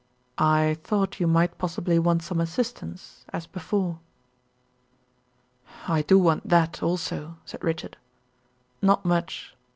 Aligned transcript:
"I 0.39 0.79
thought 0.83 1.19
you 1.19 1.27
might 1.27 1.59
possibly 1.59 1.99
want 1.99 2.23
some 2.23 2.41
assistance, 2.41 3.23
as 3.31 3.45
before." 3.45 3.99
"I 5.87 6.01
do 6.01 6.17
want 6.17 6.49
that, 6.49 6.81
also," 6.81 7.37
said 7.45 7.63
Richard. 7.63 7.97
"Not 8.81 9.05
much. 9.05 9.55